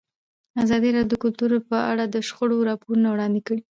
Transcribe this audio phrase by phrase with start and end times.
[0.63, 3.59] ازادي راډیو د کلتور په اړه د شخړو راپورونه وړاندې کړي.